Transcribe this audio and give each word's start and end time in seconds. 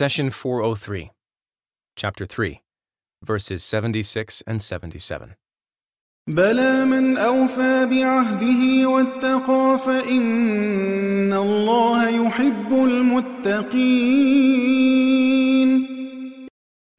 Session 0.00 0.30
403, 0.30 1.12
Chapter 1.94 2.26
3, 2.26 2.60
verses 3.22 3.62
76 3.62 4.42
and 4.44 4.60
77. 4.60 5.36
بلى 6.28 6.84
من 6.84 7.18
أوفى 7.18 7.86
بعهده 7.86 8.88
واتقى 8.88 9.78
فإن 9.86 11.32
الله 11.32 12.08
يحب 12.08 12.72
المتقين 12.72 13.68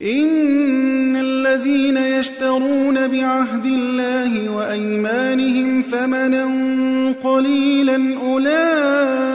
إن 0.02 1.16
الذين 1.16 1.98
يشترون 1.98 3.08
بعهد 3.08 3.66
الله 3.66 4.50
وأيمانهم 4.50 5.82
ثمنا 5.82 6.46
قليلا 7.24 8.20
أولئك 8.20 9.35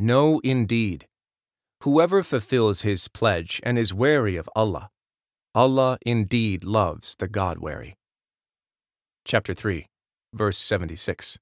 No, 0.00 0.38
indeed. 0.44 1.06
Whoever 1.82 2.22
fulfills 2.22 2.82
his 2.82 3.08
pledge 3.08 3.60
and 3.64 3.76
is 3.76 3.92
wary 3.92 4.36
of 4.36 4.48
Allah, 4.54 4.90
Allah 5.56 5.98
indeed 6.06 6.62
loves 6.62 7.16
the 7.18 7.26
God 7.26 7.58
wary. 7.58 7.96
Chapter 9.24 9.54
3, 9.54 9.86
verse 10.32 10.56
76. 10.56 11.40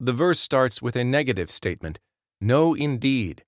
The 0.00 0.12
verse 0.14 0.40
starts 0.40 0.80
with 0.80 0.96
a 0.96 1.04
negative 1.04 1.50
statement, 1.50 1.98
no, 2.40 2.72
indeed, 2.72 3.44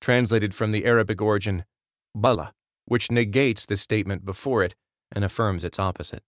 translated 0.00 0.52
from 0.52 0.72
the 0.72 0.84
Arabic 0.84 1.22
origin 1.22 1.64
bala, 2.12 2.54
which 2.86 3.12
negates 3.12 3.66
the 3.66 3.76
statement 3.76 4.24
before 4.24 4.64
it 4.64 4.74
and 5.12 5.24
affirms 5.24 5.62
its 5.62 5.78
opposite. 5.78 6.24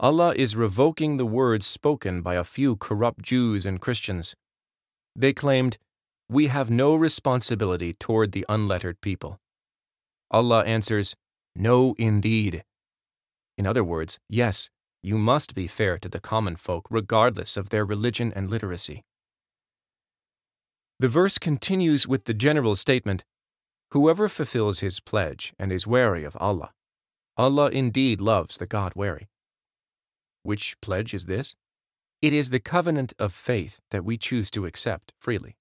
Allah 0.00 0.34
is 0.36 0.56
revoking 0.56 1.16
the 1.16 1.24
words 1.24 1.64
spoken 1.64 2.22
by 2.22 2.34
a 2.34 2.42
few 2.42 2.74
corrupt 2.74 3.22
Jews 3.22 3.64
and 3.64 3.80
Christians. 3.80 4.34
They 5.18 5.32
claimed, 5.32 5.78
We 6.28 6.48
have 6.48 6.68
no 6.68 6.94
responsibility 6.94 7.94
toward 7.94 8.32
the 8.32 8.44
unlettered 8.50 9.00
people. 9.00 9.40
Allah 10.30 10.62
answers, 10.64 11.16
No, 11.54 11.94
indeed. 11.98 12.62
In 13.56 13.66
other 13.66 13.82
words, 13.82 14.18
yes, 14.28 14.68
you 15.02 15.16
must 15.16 15.54
be 15.54 15.66
fair 15.66 15.98
to 15.98 16.08
the 16.08 16.20
common 16.20 16.56
folk 16.56 16.86
regardless 16.90 17.56
of 17.56 17.70
their 17.70 17.86
religion 17.86 18.30
and 18.36 18.50
literacy. 18.50 19.04
The 20.98 21.08
verse 21.08 21.38
continues 21.38 22.06
with 22.06 22.24
the 22.24 22.34
general 22.34 22.74
statement 22.74 23.24
Whoever 23.92 24.28
fulfills 24.28 24.80
his 24.80 25.00
pledge 25.00 25.54
and 25.58 25.72
is 25.72 25.86
wary 25.86 26.24
of 26.24 26.36
Allah, 26.40 26.72
Allah 27.36 27.70
indeed 27.70 28.20
loves 28.20 28.56
the 28.56 28.66
God 28.66 28.92
wary. 28.94 29.28
Which 30.42 30.78
pledge 30.80 31.14
is 31.14 31.26
this? 31.26 31.54
It 32.22 32.32
is 32.32 32.50
the 32.50 32.60
covenant 32.60 33.12
of 33.18 33.32
faith 33.32 33.78
that 33.90 34.04
we 34.04 34.16
choose 34.16 34.50
to 34.52 34.64
accept 34.64 35.12
freely. 35.18 35.56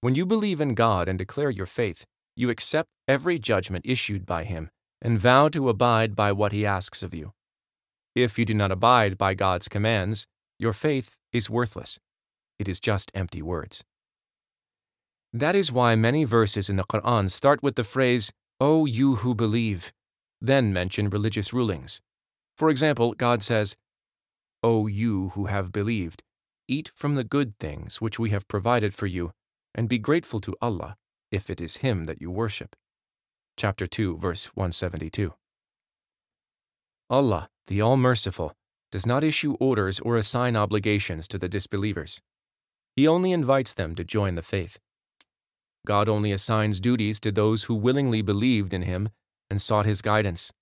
When 0.00 0.14
you 0.14 0.26
believe 0.26 0.60
in 0.60 0.74
God 0.74 1.08
and 1.08 1.18
declare 1.18 1.50
your 1.50 1.66
faith, 1.66 2.04
you 2.36 2.50
accept 2.50 2.88
every 3.06 3.38
judgment 3.38 3.84
issued 3.86 4.26
by 4.26 4.44
Him 4.44 4.70
and 5.00 5.18
vow 5.18 5.48
to 5.48 5.68
abide 5.68 6.16
by 6.16 6.32
what 6.32 6.52
He 6.52 6.66
asks 6.66 7.02
of 7.02 7.14
you. 7.14 7.32
If 8.14 8.38
you 8.38 8.44
do 8.44 8.54
not 8.54 8.72
abide 8.72 9.16
by 9.16 9.34
God's 9.34 9.68
commands, 9.68 10.26
your 10.58 10.72
faith 10.72 11.16
is 11.32 11.48
worthless. 11.48 11.98
It 12.58 12.68
is 12.68 12.80
just 12.80 13.12
empty 13.14 13.42
words. 13.42 13.84
That 15.32 15.54
is 15.54 15.70
why 15.70 15.94
many 15.94 16.24
verses 16.24 16.68
in 16.68 16.76
the 16.76 16.84
Quran 16.84 17.30
start 17.30 17.62
with 17.62 17.76
the 17.76 17.84
phrase, 17.84 18.32
O 18.60 18.86
you 18.86 19.16
who 19.16 19.34
believe, 19.36 19.92
then 20.40 20.72
mention 20.72 21.10
religious 21.10 21.52
rulings. 21.52 22.00
For 22.56 22.70
example, 22.70 23.12
God 23.12 23.42
says, 23.42 23.76
O 24.62 24.86
you 24.86 25.30
who 25.30 25.46
have 25.46 25.72
believed, 25.72 26.22
eat 26.66 26.90
from 26.94 27.14
the 27.14 27.24
good 27.24 27.58
things 27.58 28.00
which 28.00 28.18
we 28.18 28.30
have 28.30 28.48
provided 28.48 28.92
for 28.92 29.06
you, 29.06 29.32
and 29.74 29.88
be 29.88 29.98
grateful 29.98 30.40
to 30.40 30.56
Allah, 30.60 30.96
if 31.30 31.48
it 31.48 31.60
is 31.60 31.76
Him 31.76 32.04
that 32.04 32.20
you 32.20 32.30
worship. 32.30 32.74
Chapter 33.56 33.86
2, 33.86 34.18
verse 34.18 34.46
172. 34.56 35.34
Allah, 37.10 37.48
the 37.68 37.80
All 37.80 37.96
Merciful, 37.96 38.54
does 38.90 39.06
not 39.06 39.24
issue 39.24 39.54
orders 39.60 40.00
or 40.00 40.16
assign 40.16 40.56
obligations 40.56 41.28
to 41.28 41.38
the 41.38 41.48
disbelievers. 41.48 42.20
He 42.96 43.06
only 43.06 43.32
invites 43.32 43.74
them 43.74 43.94
to 43.94 44.04
join 44.04 44.34
the 44.34 44.42
faith. 44.42 44.78
God 45.86 46.08
only 46.08 46.32
assigns 46.32 46.80
duties 46.80 47.20
to 47.20 47.30
those 47.30 47.64
who 47.64 47.74
willingly 47.74 48.22
believed 48.22 48.74
in 48.74 48.82
Him 48.82 49.10
and 49.48 49.60
sought 49.60 49.86
His 49.86 50.02
guidance. 50.02 50.52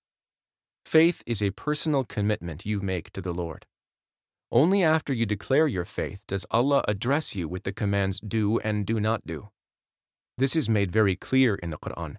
Faith 0.85 1.23
is 1.27 1.43
a 1.43 1.51
personal 1.51 2.05
commitment 2.05 2.67
you 2.67 2.81
make 2.81 3.11
to 3.13 3.21
the 3.21 3.35
Lord. 3.35 3.67
Only 4.51 4.83
after 4.83 5.13
you 5.13 5.27
declare 5.27 5.67
your 5.67 5.85
faith 5.85 6.23
does 6.27 6.47
Allah 6.51 6.85
address 6.87 7.35
you 7.35 7.49
with 7.49 7.65
the 7.65 7.73
commands 7.73 8.21
do 8.21 8.59
and 8.61 8.87
do 8.87 9.01
not 9.01 9.27
do. 9.27 9.49
This 10.39 10.55
is 10.55 10.69
made 10.69 10.93
very 10.93 11.17
clear 11.17 11.57
in 11.57 11.71
the 11.71 11.79
Quran, 11.79 12.17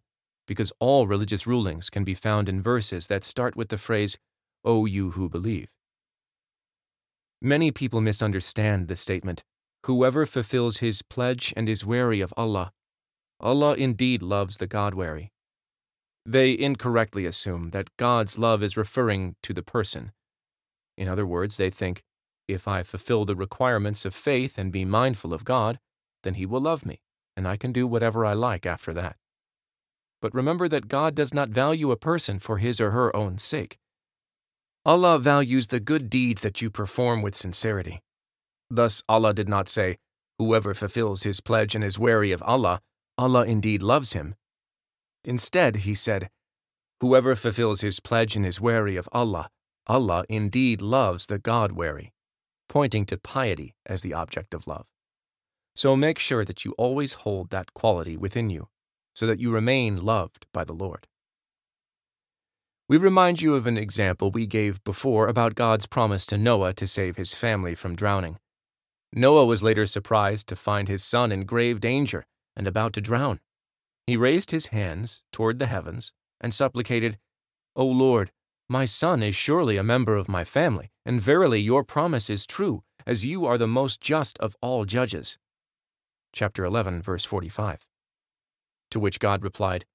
because 0.47 0.73
all 0.79 1.07
religious 1.07 1.47
rulings 1.47 1.89
can 1.89 2.03
be 2.03 2.13
found 2.13 2.49
in 2.49 2.61
verses 2.61 3.07
that 3.07 3.23
start 3.23 3.55
with 3.55 3.69
the 3.69 3.77
phrase, 3.77 4.17
O 4.65 4.85
you 4.85 5.11
who 5.11 5.29
believe. 5.29 5.67
Many 7.41 7.71
people 7.71 8.01
misunderstand 8.01 8.87
the 8.87 8.95
statement, 8.95 9.43
Whoever 9.85 10.25
fulfills 10.25 10.77
his 10.77 11.01
pledge 11.01 11.53
and 11.55 11.69
is 11.69 11.85
wary 11.85 12.19
of 12.19 12.33
Allah, 12.35 12.73
Allah 13.39 13.75
indeed 13.75 14.21
loves 14.21 14.57
the 14.57 14.67
God 14.67 14.93
wary. 14.93 15.31
They 16.25 16.57
incorrectly 16.57 17.25
assume 17.25 17.69
that 17.69 17.95
God's 17.95 18.37
love 18.37 18.61
is 18.61 18.75
referring 18.75 19.35
to 19.43 19.53
the 19.53 19.63
person. 19.63 20.11
In 20.97 21.07
other 21.07 21.25
words, 21.25 21.55
they 21.55 21.69
think, 21.69 22.01
if 22.47 22.67
I 22.67 22.83
fulfill 22.83 23.25
the 23.25 23.35
requirements 23.35 24.05
of 24.05 24.13
faith 24.13 24.57
and 24.57 24.71
be 24.71 24.85
mindful 24.85 25.33
of 25.33 25.45
God, 25.45 25.79
then 26.23 26.35
He 26.35 26.45
will 26.45 26.61
love 26.61 26.85
me, 26.85 27.01
and 27.35 27.47
I 27.47 27.57
can 27.57 27.71
do 27.71 27.85
whatever 27.85 28.25
I 28.25 28.33
like 28.33 28.65
after 28.65 28.93
that. 28.93 29.17
But 30.21 30.33
remember 30.33 30.67
that 30.67 30.87
God 30.87 31.13
does 31.13 31.33
not 31.33 31.49
value 31.49 31.91
a 31.91 31.97
person 31.97 32.39
for 32.39 32.57
his 32.57 32.81
or 32.81 32.91
her 32.91 33.15
own 33.15 33.37
sake. 33.37 33.77
Allah 34.85 35.19
values 35.19 35.67
the 35.67 35.79
good 35.79 36.09
deeds 36.09 36.41
that 36.41 36.61
you 36.61 36.69
perform 36.69 37.21
with 37.21 37.35
sincerity. 37.35 38.01
Thus, 38.69 39.03
Allah 39.07 39.33
did 39.33 39.49
not 39.49 39.67
say, 39.67 39.97
Whoever 40.39 40.73
fulfills 40.73 41.23
his 41.23 41.41
pledge 41.41 41.75
and 41.75 41.83
is 41.83 41.99
wary 41.99 42.31
of 42.31 42.41
Allah, 42.43 42.81
Allah 43.17 43.45
indeed 43.45 43.83
loves 43.83 44.13
him. 44.13 44.35
Instead, 45.23 45.77
He 45.77 45.93
said, 45.93 46.29
Whoever 47.01 47.35
fulfills 47.35 47.81
his 47.81 47.99
pledge 47.99 48.35
and 48.35 48.45
is 48.45 48.61
wary 48.61 48.95
of 48.95 49.07
Allah, 49.11 49.49
Allah 49.85 50.25
indeed 50.29 50.81
loves 50.81 51.27
the 51.27 51.37
God 51.37 51.73
wary, 51.73 52.11
pointing 52.69 53.05
to 53.05 53.17
piety 53.17 53.75
as 53.85 54.01
the 54.01 54.13
object 54.13 54.53
of 54.53 54.67
love. 54.67 54.85
So 55.75 55.95
make 55.95 56.19
sure 56.19 56.43
that 56.43 56.65
you 56.65 56.73
always 56.77 57.13
hold 57.13 57.49
that 57.49 57.73
quality 57.73 58.17
within 58.17 58.49
you, 58.49 58.67
so 59.13 59.27
that 59.27 59.39
you 59.39 59.51
remain 59.51 60.03
loved 60.03 60.45
by 60.51 60.63
the 60.63 60.73
Lord. 60.73 61.07
We 62.89 62.97
remind 62.97 63.41
you 63.41 63.55
of 63.55 63.67
an 63.67 63.77
example 63.77 64.31
we 64.31 64.45
gave 64.45 64.83
before 64.83 65.27
about 65.27 65.55
God's 65.55 65.85
promise 65.85 66.25
to 66.27 66.37
Noah 66.37 66.73
to 66.73 66.87
save 66.87 67.17
his 67.17 67.33
family 67.33 67.75
from 67.75 67.95
drowning. 67.95 68.37
Noah 69.13 69.45
was 69.45 69.61
later 69.61 69.85
surprised 69.85 70.47
to 70.47 70.55
find 70.55 70.87
his 70.87 71.03
son 71.03 71.31
in 71.31 71.45
grave 71.45 71.79
danger 71.79 72.25
and 72.55 72.67
about 72.67 72.93
to 72.93 73.01
drown. 73.01 73.39
He 74.05 74.15
raised 74.15 74.51
his 74.51 74.67
hands 74.67 75.23
toward 75.33 75.59
the 75.59 75.67
heavens 75.67 76.13
and 76.39 76.53
supplicated, 76.53 77.17
O 77.75 77.85
Lord, 77.85 78.31
my 78.69 78.83
son 78.83 79.23
is 79.23 79.35
surely 79.35 79.77
a 79.77 79.83
member 79.83 80.17
of 80.17 80.27
my 80.27 80.43
family, 80.43 80.91
and 81.05 81.21
verily 81.21 81.61
your 81.61 81.83
promise 81.83 82.29
is 82.29 82.45
true, 82.45 82.83
as 83.05 83.25
you 83.25 83.45
are 83.45 83.57
the 83.57 83.67
most 83.67 84.01
just 84.01 84.37
of 84.39 84.55
all 84.61 84.83
judges. 84.83 85.37
Chapter 86.33 86.65
11, 86.65 87.01
verse 87.01 87.23
45. 87.23 87.87
To 88.91 88.99
which 88.99 89.19
God 89.19 89.43
replied, 89.43 89.85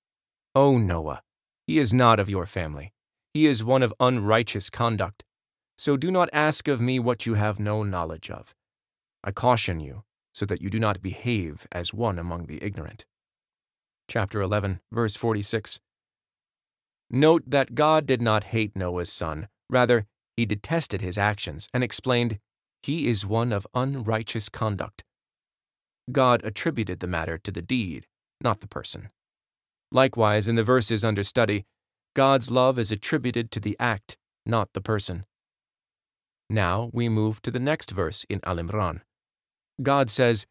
O 0.55 0.79
Noah, 0.79 1.23
he 1.67 1.79
is 1.79 1.93
not 1.93 2.19
of 2.19 2.31
your 2.31 2.47
family. 2.47 2.93
He 3.35 3.47
is 3.47 3.63
one 3.63 3.83
of 3.83 3.95
unrighteous 4.01 4.71
conduct. 4.71 5.25
So 5.77 5.97
do 5.97 6.11
not 6.11 6.29
ask 6.33 6.69
of 6.69 6.81
me 6.81 6.99
what 6.99 7.27
you 7.27 7.35
have 7.35 7.61
no 7.61 7.83
knowledge 7.83 8.31
of. 8.31 8.55
I 9.23 9.33
caution 9.33 9.81
you, 9.81 10.05
so 10.33 10.47
that 10.47 10.63
you 10.63 10.71
do 10.71 10.81
not 10.81 11.03
behave 11.03 11.67
as 11.71 11.95
one 11.95 12.19
among 12.19 12.47
the 12.47 12.63
ignorant. 12.63 13.05
Chapter 14.09 14.41
11, 14.41 14.81
verse 14.91 15.17
46. 15.17 15.79
Note 17.15 17.43
that 17.47 17.75
God 17.75 18.07
did 18.07 18.23
not 18.23 18.45
hate 18.45 18.75
Noah's 18.75 19.13
son, 19.13 19.49
rather, 19.69 20.07
he 20.35 20.47
detested 20.47 21.03
his 21.03 21.19
actions 21.19 21.69
and 21.75 21.85
explained, 21.85 22.39
He 22.83 23.07
is 23.07 23.27
one 23.27 23.53
of 23.53 23.67
unrighteous 23.75 24.49
conduct. 24.49 25.05
God 26.11 26.43
attributed 26.43 27.01
the 27.01 27.07
matter 27.07 27.37
to 27.37 27.51
the 27.53 27.61
deed, 27.61 28.07
not 28.41 28.61
the 28.61 28.67
person. 28.67 29.11
Likewise, 29.91 30.49
in 30.49 30.57
the 30.57 30.65
verses 30.65 31.05
under 31.05 31.23
study, 31.23 31.67
God's 32.17 32.51
love 32.51 32.79
is 32.79 32.91
attributed 32.91 33.51
to 33.51 33.61
the 33.61 33.77
act, 33.79 34.17
not 34.47 34.73
the 34.73 34.81
person. 34.81 35.27
Now 36.49 36.91
we 36.95 37.11
move 37.11 37.43
to 37.43 37.51
the 37.51 37.61
next 37.61 37.91
verse 37.91 38.25
in 38.31 38.41
Al 38.45 38.57
Imran. 38.57 39.01
God 39.83 40.09
says, 40.09 40.47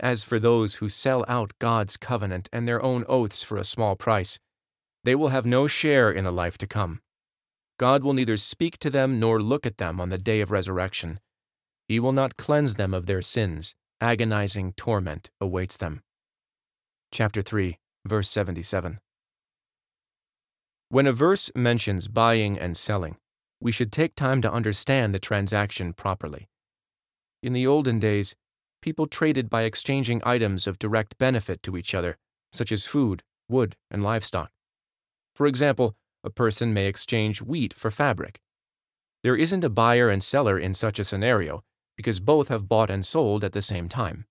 As 0.00 0.22
for 0.22 0.38
those 0.38 0.76
who 0.76 0.90
sell 0.90 1.24
out 1.28 1.52
God's 1.58 1.96
covenant 1.96 2.48
and 2.52 2.68
their 2.68 2.82
own 2.82 3.04
oaths 3.08 3.42
for 3.42 3.56
a 3.56 3.64
small 3.64 3.96
price, 3.96 4.38
they 5.08 5.14
will 5.14 5.28
have 5.28 5.46
no 5.46 5.66
share 5.66 6.10
in 6.10 6.24
the 6.24 6.30
life 6.30 6.58
to 6.58 6.66
come. 6.66 7.00
God 7.78 8.02
will 8.02 8.12
neither 8.12 8.36
speak 8.36 8.76
to 8.80 8.90
them 8.90 9.18
nor 9.18 9.40
look 9.40 9.64
at 9.64 9.78
them 9.78 10.02
on 10.02 10.10
the 10.10 10.18
day 10.18 10.42
of 10.42 10.50
resurrection. 10.50 11.18
He 11.86 11.98
will 11.98 12.12
not 12.12 12.36
cleanse 12.36 12.74
them 12.74 12.92
of 12.92 13.06
their 13.06 13.22
sins. 13.22 13.74
Agonizing 14.02 14.74
torment 14.74 15.30
awaits 15.40 15.78
them. 15.78 16.02
Chapter 17.10 17.40
3, 17.40 17.78
verse 18.04 18.28
77. 18.28 18.98
When 20.90 21.06
a 21.06 21.12
verse 21.14 21.50
mentions 21.54 22.06
buying 22.06 22.58
and 22.58 22.76
selling, 22.76 23.16
we 23.62 23.72
should 23.72 23.90
take 23.90 24.14
time 24.14 24.42
to 24.42 24.52
understand 24.52 25.14
the 25.14 25.18
transaction 25.18 25.94
properly. 25.94 26.50
In 27.42 27.54
the 27.54 27.66
olden 27.66 27.98
days, 27.98 28.34
people 28.82 29.06
traded 29.06 29.48
by 29.48 29.62
exchanging 29.62 30.20
items 30.26 30.66
of 30.66 30.78
direct 30.78 31.16
benefit 31.16 31.62
to 31.62 31.78
each 31.78 31.94
other, 31.94 32.18
such 32.52 32.70
as 32.70 32.84
food, 32.86 33.22
wood, 33.48 33.74
and 33.90 34.02
livestock. 34.02 34.50
For 35.38 35.46
example, 35.46 35.94
a 36.24 36.30
person 36.30 36.74
may 36.74 36.86
exchange 36.86 37.40
wheat 37.40 37.72
for 37.72 37.92
fabric. 37.92 38.40
There 39.22 39.36
isn't 39.36 39.62
a 39.62 39.70
buyer 39.70 40.08
and 40.08 40.20
seller 40.20 40.58
in 40.58 40.74
such 40.74 40.98
a 40.98 41.04
scenario 41.04 41.62
because 41.96 42.18
both 42.18 42.48
have 42.48 42.68
bought 42.68 42.90
and 42.90 43.06
sold 43.06 43.44
at 43.44 43.52
the 43.52 43.62
same 43.62 43.88
time. 43.88 44.24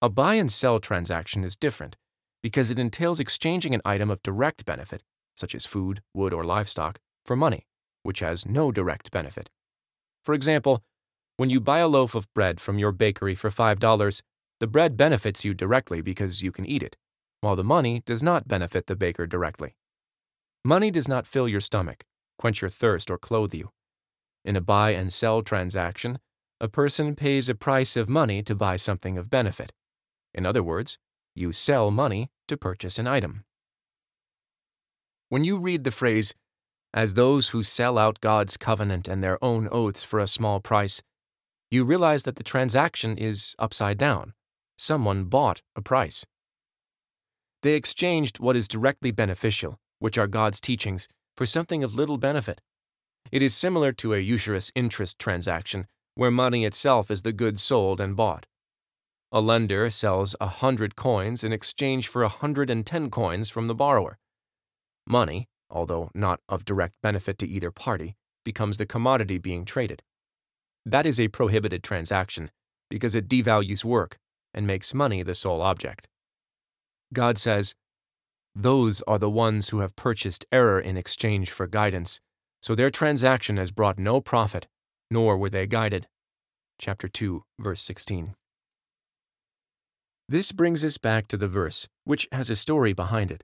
A 0.00 0.08
buy 0.08 0.36
and 0.36 0.50
sell 0.50 0.78
transaction 0.78 1.44
is 1.44 1.56
different 1.56 1.98
because 2.42 2.70
it 2.70 2.78
entails 2.78 3.20
exchanging 3.20 3.74
an 3.74 3.82
item 3.84 4.10
of 4.10 4.22
direct 4.22 4.64
benefit, 4.64 5.02
such 5.36 5.54
as 5.54 5.66
food, 5.66 6.00
wood, 6.14 6.32
or 6.32 6.42
livestock, 6.42 6.98
for 7.26 7.36
money, 7.36 7.66
which 8.02 8.20
has 8.20 8.46
no 8.46 8.72
direct 8.72 9.10
benefit. 9.10 9.50
For 10.24 10.32
example, 10.32 10.82
when 11.36 11.50
you 11.50 11.60
buy 11.60 11.80
a 11.80 11.86
loaf 11.86 12.14
of 12.14 12.32
bread 12.32 12.60
from 12.60 12.78
your 12.78 12.92
bakery 12.92 13.34
for 13.34 13.50
$5, 13.50 14.22
the 14.58 14.66
bread 14.66 14.96
benefits 14.96 15.44
you 15.44 15.52
directly 15.52 16.00
because 16.00 16.42
you 16.42 16.50
can 16.50 16.64
eat 16.64 16.82
it, 16.82 16.96
while 17.42 17.56
the 17.56 17.62
money 17.62 18.00
does 18.06 18.22
not 18.22 18.48
benefit 18.48 18.86
the 18.86 18.96
baker 18.96 19.26
directly. 19.26 19.74
Money 20.68 20.90
does 20.90 21.08
not 21.08 21.26
fill 21.26 21.48
your 21.48 21.62
stomach, 21.62 22.04
quench 22.36 22.60
your 22.60 22.68
thirst, 22.68 23.10
or 23.10 23.16
clothe 23.16 23.54
you. 23.54 23.70
In 24.44 24.54
a 24.54 24.60
buy 24.60 24.90
and 24.90 25.10
sell 25.10 25.40
transaction, 25.40 26.18
a 26.60 26.68
person 26.68 27.14
pays 27.14 27.48
a 27.48 27.54
price 27.54 27.96
of 27.96 28.10
money 28.10 28.42
to 28.42 28.54
buy 28.54 28.76
something 28.76 29.16
of 29.16 29.30
benefit. 29.30 29.72
In 30.34 30.44
other 30.44 30.62
words, 30.62 30.98
you 31.34 31.54
sell 31.54 31.90
money 31.90 32.28
to 32.48 32.58
purchase 32.58 32.98
an 32.98 33.06
item. 33.06 33.44
When 35.30 35.42
you 35.42 35.56
read 35.56 35.84
the 35.84 35.90
phrase, 35.90 36.34
as 36.92 37.14
those 37.14 37.48
who 37.48 37.62
sell 37.62 37.96
out 37.96 38.20
God's 38.20 38.58
covenant 38.58 39.08
and 39.08 39.24
their 39.24 39.42
own 39.42 39.70
oaths 39.72 40.04
for 40.04 40.20
a 40.20 40.26
small 40.26 40.60
price, 40.60 41.00
you 41.70 41.82
realize 41.82 42.24
that 42.24 42.36
the 42.36 42.44
transaction 42.44 43.16
is 43.16 43.54
upside 43.58 43.96
down. 43.96 44.34
Someone 44.76 45.24
bought 45.24 45.62
a 45.74 45.80
price. 45.80 46.26
They 47.62 47.72
exchanged 47.72 48.38
what 48.38 48.54
is 48.54 48.68
directly 48.68 49.12
beneficial, 49.12 49.80
which 49.98 50.18
are 50.18 50.26
God's 50.26 50.60
teachings, 50.60 51.08
for 51.36 51.46
something 51.46 51.84
of 51.84 51.94
little 51.94 52.18
benefit. 52.18 52.60
It 53.30 53.42
is 53.42 53.54
similar 53.54 53.92
to 53.92 54.14
a 54.14 54.18
usurious 54.18 54.72
interest 54.74 55.18
transaction, 55.18 55.86
where 56.14 56.30
money 56.30 56.64
itself 56.64 57.10
is 57.10 57.22
the 57.22 57.32
goods 57.32 57.62
sold 57.62 58.00
and 58.00 58.16
bought. 58.16 58.46
A 59.30 59.40
lender 59.40 59.90
sells 59.90 60.34
a 60.40 60.46
hundred 60.46 60.96
coins 60.96 61.44
in 61.44 61.52
exchange 61.52 62.08
for 62.08 62.22
a 62.22 62.28
hundred 62.28 62.70
and 62.70 62.86
ten 62.86 63.10
coins 63.10 63.50
from 63.50 63.66
the 63.68 63.74
borrower. 63.74 64.18
Money, 65.06 65.48
although 65.70 66.10
not 66.14 66.40
of 66.48 66.64
direct 66.64 66.94
benefit 67.02 67.38
to 67.38 67.48
either 67.48 67.70
party, 67.70 68.16
becomes 68.44 68.78
the 68.78 68.86
commodity 68.86 69.36
being 69.36 69.64
traded. 69.66 70.02
That 70.86 71.04
is 71.04 71.20
a 71.20 71.28
prohibited 71.28 71.82
transaction 71.82 72.50
because 72.88 73.14
it 73.14 73.28
devalues 73.28 73.84
work 73.84 74.16
and 74.54 74.66
makes 74.66 74.94
money 74.94 75.22
the 75.22 75.34
sole 75.34 75.60
object. 75.60 76.08
God 77.12 77.36
says, 77.36 77.74
those 78.54 79.02
are 79.02 79.18
the 79.18 79.30
ones 79.30 79.68
who 79.68 79.80
have 79.80 79.96
purchased 79.96 80.44
error 80.50 80.80
in 80.80 80.96
exchange 80.96 81.50
for 81.50 81.66
guidance, 81.66 82.20
so 82.60 82.74
their 82.74 82.90
transaction 82.90 83.56
has 83.56 83.70
brought 83.70 83.98
no 83.98 84.20
profit, 84.20 84.66
nor 85.10 85.36
were 85.36 85.50
they 85.50 85.66
guided. 85.66 86.08
Chapter 86.78 87.08
2, 87.08 87.44
verse 87.58 87.80
16. 87.82 88.34
This 90.28 90.52
brings 90.52 90.84
us 90.84 90.98
back 90.98 91.26
to 91.28 91.36
the 91.36 91.48
verse, 91.48 91.88
which 92.04 92.28
has 92.32 92.50
a 92.50 92.56
story 92.56 92.92
behind 92.92 93.30
it. 93.30 93.42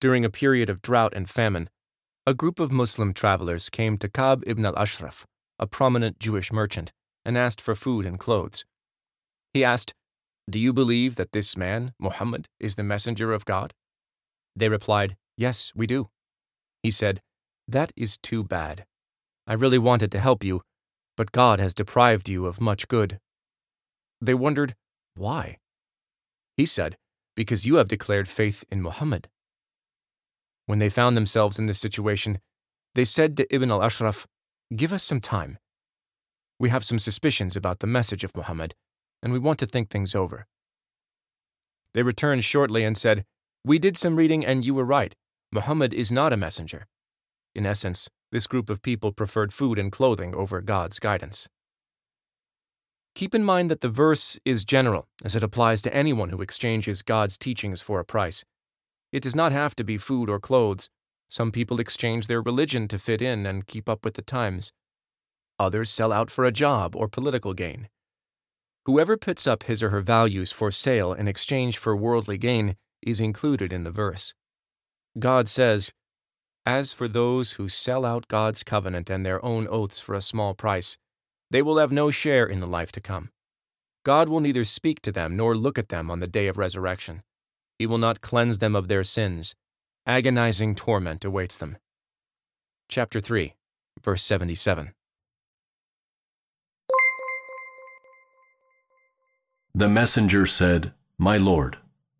During 0.00 0.24
a 0.24 0.30
period 0.30 0.70
of 0.70 0.82
drought 0.82 1.12
and 1.14 1.28
famine, 1.28 1.68
a 2.26 2.34
group 2.34 2.60
of 2.60 2.70
Muslim 2.70 3.12
travelers 3.12 3.68
came 3.68 3.98
to 3.98 4.08
Ka'b 4.08 4.44
ibn 4.46 4.64
al 4.64 4.78
Ashraf, 4.78 5.26
a 5.58 5.66
prominent 5.66 6.20
Jewish 6.20 6.52
merchant, 6.52 6.92
and 7.24 7.36
asked 7.36 7.60
for 7.60 7.74
food 7.74 8.06
and 8.06 8.18
clothes. 8.18 8.64
He 9.52 9.64
asked, 9.64 9.92
Do 10.48 10.58
you 10.58 10.72
believe 10.72 11.16
that 11.16 11.32
this 11.32 11.56
man, 11.56 11.92
Muhammad, 11.98 12.46
is 12.60 12.76
the 12.76 12.84
messenger 12.84 13.32
of 13.32 13.44
God? 13.44 13.74
They 14.56 14.68
replied, 14.68 15.16
Yes, 15.36 15.72
we 15.74 15.86
do. 15.86 16.10
He 16.82 16.90
said, 16.90 17.20
That 17.68 17.92
is 17.96 18.18
too 18.18 18.44
bad. 18.44 18.84
I 19.46 19.54
really 19.54 19.78
wanted 19.78 20.12
to 20.12 20.20
help 20.20 20.44
you, 20.44 20.62
but 21.16 21.32
God 21.32 21.60
has 21.60 21.74
deprived 21.74 22.28
you 22.28 22.46
of 22.46 22.60
much 22.60 22.88
good. 22.88 23.20
They 24.20 24.34
wondered, 24.34 24.74
Why? 25.14 25.58
He 26.56 26.66
said, 26.66 26.96
Because 27.34 27.66
you 27.66 27.76
have 27.76 27.88
declared 27.88 28.28
faith 28.28 28.64
in 28.70 28.82
Muhammad. 28.82 29.28
When 30.66 30.78
they 30.78 30.90
found 30.90 31.16
themselves 31.16 31.58
in 31.58 31.66
this 31.66 31.80
situation, 31.80 32.38
they 32.94 33.04
said 33.04 33.36
to 33.36 33.54
Ibn 33.54 33.70
al 33.70 33.82
Ashraf, 33.82 34.26
Give 34.74 34.92
us 34.92 35.02
some 35.02 35.20
time. 35.20 35.58
We 36.58 36.68
have 36.68 36.84
some 36.84 36.98
suspicions 36.98 37.56
about 37.56 37.80
the 37.80 37.86
message 37.86 38.24
of 38.24 38.36
Muhammad, 38.36 38.74
and 39.22 39.32
we 39.32 39.38
want 39.38 39.58
to 39.60 39.66
think 39.66 39.90
things 39.90 40.14
over. 40.14 40.46
They 41.94 42.02
returned 42.02 42.44
shortly 42.44 42.84
and 42.84 42.96
said, 42.96 43.24
we 43.64 43.78
did 43.78 43.96
some 43.96 44.16
reading 44.16 44.44
and 44.44 44.64
you 44.64 44.74
were 44.74 44.84
right. 44.84 45.14
Muhammad 45.52 45.92
is 45.92 46.10
not 46.10 46.32
a 46.32 46.36
messenger. 46.36 46.86
In 47.54 47.66
essence, 47.66 48.08
this 48.32 48.46
group 48.46 48.70
of 48.70 48.80
people 48.80 49.12
preferred 49.12 49.52
food 49.52 49.78
and 49.78 49.92
clothing 49.92 50.34
over 50.34 50.60
God's 50.60 50.98
guidance. 50.98 51.48
Keep 53.14 53.34
in 53.34 53.44
mind 53.44 53.70
that 53.70 53.80
the 53.80 53.88
verse 53.88 54.38
is 54.44 54.64
general 54.64 55.08
as 55.24 55.36
it 55.36 55.42
applies 55.42 55.82
to 55.82 55.94
anyone 55.94 56.30
who 56.30 56.40
exchanges 56.40 57.02
God's 57.02 57.36
teachings 57.36 57.82
for 57.82 58.00
a 58.00 58.04
price. 58.04 58.44
It 59.12 59.22
does 59.22 59.34
not 59.34 59.52
have 59.52 59.74
to 59.76 59.84
be 59.84 59.98
food 59.98 60.30
or 60.30 60.38
clothes. 60.38 60.88
Some 61.28 61.50
people 61.50 61.80
exchange 61.80 62.28
their 62.28 62.40
religion 62.40 62.88
to 62.88 62.98
fit 62.98 63.20
in 63.20 63.44
and 63.44 63.66
keep 63.66 63.88
up 63.88 64.04
with 64.04 64.14
the 64.14 64.22
times. 64.22 64.72
Others 65.58 65.90
sell 65.90 66.12
out 66.12 66.30
for 66.30 66.44
a 66.44 66.52
job 66.52 66.96
or 66.96 67.08
political 67.08 67.52
gain. 67.52 67.88
Whoever 68.86 69.16
puts 69.18 69.46
up 69.46 69.64
his 69.64 69.82
or 69.82 69.90
her 69.90 70.00
values 70.00 70.52
for 70.52 70.70
sale 70.70 71.12
in 71.12 71.28
exchange 71.28 71.76
for 71.76 71.94
worldly 71.94 72.38
gain 72.38 72.76
is 73.02 73.20
included 73.20 73.72
in 73.72 73.84
the 73.84 73.90
verse. 73.90 74.34
God 75.18 75.48
says, 75.48 75.92
As 76.64 76.92
for 76.92 77.08
those 77.08 77.52
who 77.52 77.68
sell 77.68 78.04
out 78.04 78.28
God's 78.28 78.62
covenant 78.62 79.10
and 79.10 79.24
their 79.24 79.44
own 79.44 79.66
oaths 79.68 80.00
for 80.00 80.14
a 80.14 80.20
small 80.20 80.54
price, 80.54 80.98
they 81.50 81.62
will 81.62 81.78
have 81.78 81.92
no 81.92 82.10
share 82.10 82.46
in 82.46 82.60
the 82.60 82.66
life 82.66 82.92
to 82.92 83.00
come. 83.00 83.30
God 84.04 84.28
will 84.28 84.40
neither 84.40 84.64
speak 84.64 85.02
to 85.02 85.12
them 85.12 85.36
nor 85.36 85.56
look 85.56 85.78
at 85.78 85.88
them 85.88 86.10
on 86.10 86.20
the 86.20 86.26
day 86.26 86.46
of 86.46 86.56
resurrection. 86.56 87.22
He 87.78 87.86
will 87.86 87.98
not 87.98 88.20
cleanse 88.20 88.58
them 88.58 88.76
of 88.76 88.88
their 88.88 89.04
sins. 89.04 89.54
Agonizing 90.06 90.74
torment 90.74 91.24
awaits 91.24 91.58
them. 91.58 91.76
Chapter 92.88 93.20
3, 93.20 93.54
verse 94.02 94.22
77. 94.22 94.92
The 99.74 99.88
messenger 99.88 100.46
said, 100.46 100.92
My 101.16 101.36
Lord, 101.36 101.78